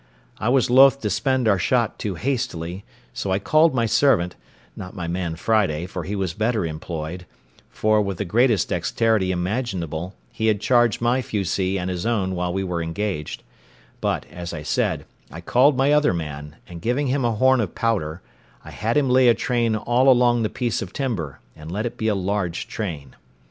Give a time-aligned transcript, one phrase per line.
[0.39, 4.35] I was loth to spend our shot too hastily; so I called my servant,
[4.75, 7.27] not my man Friday, for he was better employed,
[7.69, 12.51] for, with the greatest dexterity imaginable, he had charged my fusee and his own while
[12.51, 17.33] we were engaged—but, as I said, I called my other man, and giving him a
[17.33, 18.23] horn of powder,
[18.65, 21.97] I had him lay a train all along the piece of timber, and let it
[21.97, 23.13] be a large train.